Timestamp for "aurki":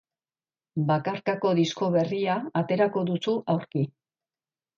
3.57-3.87